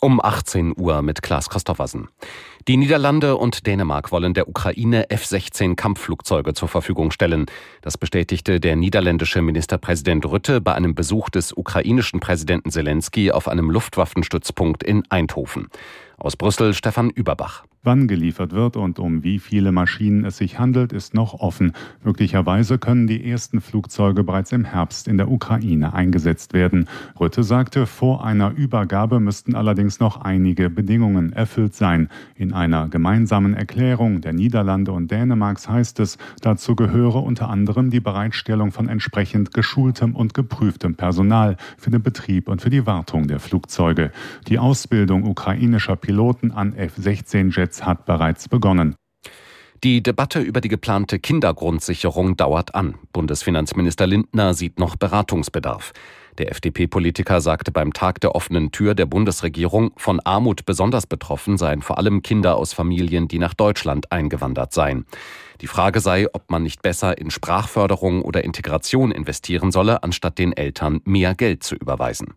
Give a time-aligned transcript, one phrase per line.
[0.00, 2.08] Um 18 Uhr mit Klaas Christoffersen.
[2.68, 7.46] Die Niederlande und Dänemark wollen der Ukraine F-16 Kampfflugzeuge zur Verfügung stellen.
[7.80, 13.70] Das bestätigte der niederländische Ministerpräsident Rütte bei einem Besuch des ukrainischen Präsidenten Zelensky auf einem
[13.70, 15.68] Luftwaffenstützpunkt in Eindhoven.
[16.18, 17.64] Aus Brüssel Stefan Überbach.
[17.86, 21.72] Wann geliefert wird und um wie viele Maschinen es sich handelt, ist noch offen.
[22.02, 26.88] Möglicherweise können die ersten Flugzeuge bereits im Herbst in der Ukraine eingesetzt werden.
[27.20, 32.08] Rütte sagte, vor einer Übergabe müssten allerdings noch einige Bedingungen erfüllt sein.
[32.34, 38.00] In einer gemeinsamen Erklärung der Niederlande und Dänemarks heißt es, dazu gehöre unter anderem die
[38.00, 43.38] Bereitstellung von entsprechend geschultem und geprüftem Personal für den Betrieb und für die Wartung der
[43.38, 44.10] Flugzeuge.
[44.48, 48.96] Die Ausbildung ukrainischer Piloten an F-16-Jets hat bereits begonnen.
[49.84, 52.96] Die Debatte über die geplante Kindergrundsicherung dauert an.
[53.12, 55.92] Bundesfinanzminister Lindner sieht noch Beratungsbedarf.
[56.38, 61.82] Der FDP-Politiker sagte beim Tag der offenen Tür der Bundesregierung, von Armut besonders betroffen seien
[61.82, 65.06] vor allem Kinder aus Familien, die nach Deutschland eingewandert seien.
[65.60, 70.52] Die Frage sei, ob man nicht besser in Sprachförderung oder Integration investieren solle, anstatt den
[70.52, 72.34] Eltern mehr Geld zu überweisen.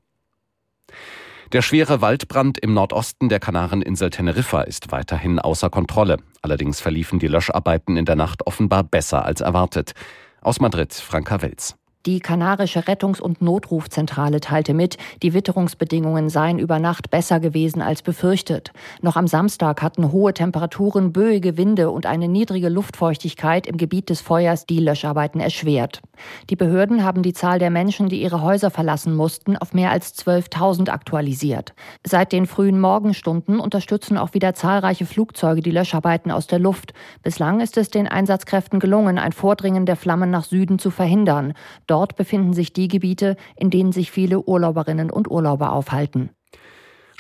[1.51, 6.17] Der schwere Waldbrand im Nordosten der Kanareninsel Teneriffa ist weiterhin außer Kontrolle.
[6.43, 9.93] Allerdings verliefen die Löscharbeiten in der Nacht offenbar besser als erwartet.
[10.41, 11.75] Aus Madrid, Franka Welz.
[12.09, 18.01] Die kanarische Rettungs- und Notrufzentrale teilte mit, die Witterungsbedingungen seien über Nacht besser gewesen als
[18.01, 18.71] befürchtet.
[19.03, 24.21] Noch am Samstag hatten hohe Temperaturen, böige Winde und eine niedrige Luftfeuchtigkeit im Gebiet des
[24.21, 26.01] Feuers die Löscharbeiten erschwert.
[26.49, 30.17] Die Behörden haben die Zahl der Menschen, die ihre Häuser verlassen mussten, auf mehr als
[30.17, 31.75] 12.000 aktualisiert.
[32.03, 36.93] Seit den frühen Morgenstunden unterstützen auch wieder zahlreiche Flugzeuge die Löscharbeiten aus der Luft.
[37.21, 41.53] Bislang ist es den Einsatzkräften gelungen, ein Vordringen der Flammen nach Süden zu verhindern.
[41.85, 46.31] Dort befinden sich die Gebiete, in denen sich viele Urlauberinnen und Urlauber aufhalten.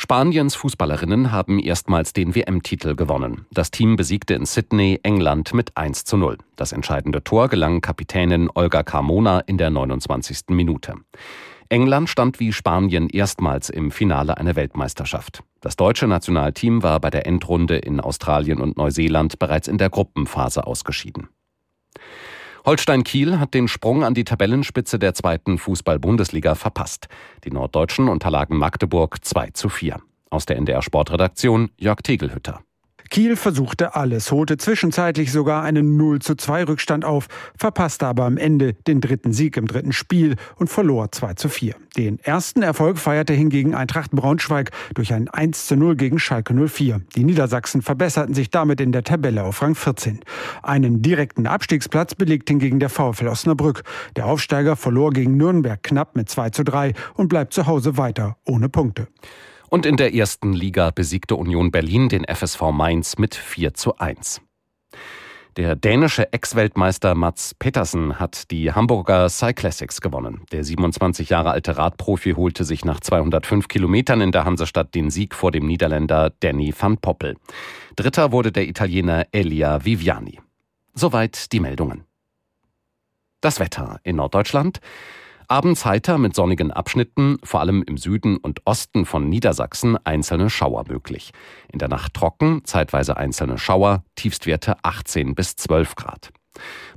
[0.01, 3.45] Spaniens Fußballerinnen haben erstmals den WM-Titel gewonnen.
[3.51, 6.37] Das Team besiegte in Sydney England mit 1 zu 0.
[6.55, 10.51] Das entscheidende Tor gelang Kapitänin Olga Carmona in der 29.
[10.51, 10.93] Minute.
[11.67, 15.43] England stand wie Spanien erstmals im Finale einer Weltmeisterschaft.
[15.59, 20.65] Das deutsche Nationalteam war bei der Endrunde in Australien und Neuseeland bereits in der Gruppenphase
[20.65, 21.27] ausgeschieden.
[22.65, 27.07] Holstein Kiel hat den Sprung an die Tabellenspitze der zweiten Fußball-Bundesliga verpasst.
[27.43, 29.99] Die Norddeutschen unterlagen Magdeburg 2 zu 4.
[30.29, 32.61] Aus der NDR Sportredaktion Jörg Tegelhütter.
[33.09, 37.27] Kiel versuchte alles, holte zwischenzeitlich sogar einen 0 zu 2 Rückstand auf,
[37.57, 41.75] verpasste aber am Ende den dritten Sieg im dritten Spiel und verlor 2 zu 4.
[41.97, 47.01] Den ersten Erfolg feierte hingegen Eintracht Braunschweig durch ein 1 zu 0 gegen Schalke 04.
[47.15, 50.19] Die Niedersachsen verbesserten sich damit in der Tabelle auf Rang 14.
[50.61, 53.83] Einen direkten Abstiegsplatz belegt hingegen der VfL Osnabrück.
[54.17, 58.37] Der Aufsteiger verlor gegen Nürnberg knapp mit 2 zu 3 und bleibt zu Hause weiter
[58.45, 59.07] ohne Punkte.
[59.69, 64.41] Und in der ersten Liga besiegte Union Berlin den FSV Mainz mit 4 zu 1.
[65.57, 70.41] Der dänische Ex-Weltmeister Mats Petersen hat die Hamburger Cyclassics gewonnen.
[70.51, 75.35] Der 27 Jahre alte Radprofi holte sich nach 205 Kilometern in der Hansestadt den Sieg
[75.35, 77.35] vor dem Niederländer Danny van Poppel.
[77.95, 80.39] Dritter wurde der Italiener Elia Viviani.
[80.93, 82.05] Soweit die Meldungen.
[83.41, 84.79] Das Wetter in Norddeutschland.
[85.51, 90.85] Abends heiter mit sonnigen Abschnitten, vor allem im Süden und Osten von Niedersachsen einzelne Schauer
[90.87, 91.31] möglich.
[91.73, 96.29] In der Nacht trocken, zeitweise einzelne Schauer, Tiefstwerte 18 bis 12 Grad.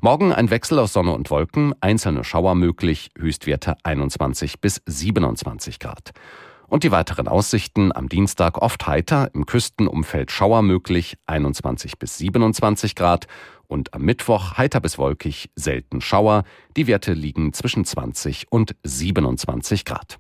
[0.03, 6.11] Morgen ein Wechsel aus Sonne und Wolken, einzelne Schauer möglich, Höchstwerte 21 bis 27 Grad.
[6.73, 12.95] Und die weiteren Aussichten am Dienstag oft heiter, im Küstenumfeld Schauer möglich, 21 bis 27
[12.95, 13.27] Grad
[13.69, 16.45] und am Mittwoch heiter bis wolkig, selten Schauer.
[16.79, 20.19] Die Werte liegen zwischen 20 und 27 Grad.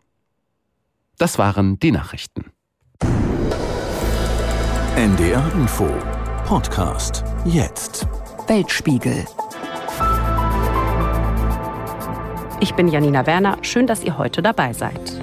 [1.17, 2.51] Das waren die Nachrichten.
[4.95, 5.89] NDR Info
[6.45, 8.07] Podcast jetzt.
[8.47, 9.25] Weltspiegel.
[12.61, 13.57] Ich bin Janina Werner.
[13.63, 15.22] Schön, dass ihr heute dabei seid.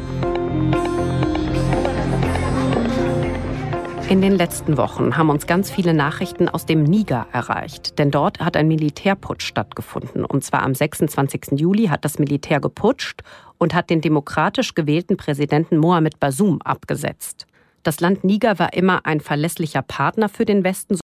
[4.09, 7.99] In den letzten Wochen haben uns ganz viele Nachrichten aus dem Niger erreicht.
[7.99, 10.25] Denn dort hat ein Militärputsch stattgefunden.
[10.25, 11.59] Und zwar am 26.
[11.59, 13.21] Juli hat das Militär geputscht
[13.59, 17.45] und hat den demokratisch gewählten Präsidenten Mohamed Bazoum abgesetzt.
[17.83, 20.99] Das Land Niger war immer ein verlässlicher Partner für den Westen,